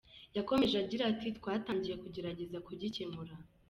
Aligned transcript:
Yakomeje 0.37 0.75
agira 0.83 1.03
ati 1.11 1.27
“Twatangiye 1.37 1.95
kugerageza 2.03 2.57
kugikemura. 2.67 3.33